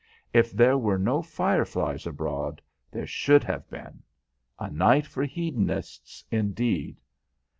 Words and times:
If 0.33 0.51
there 0.51 0.79
were 0.79 0.97
no 0.97 1.21
fireflies 1.21 2.07
abroad, 2.07 2.59
there 2.89 3.05
should 3.05 3.43
have 3.43 3.69
been. 3.69 4.01
A 4.57 4.71
night 4.71 5.05
for 5.05 5.21
hedonists, 5.25 6.25
indeed! 6.31 6.99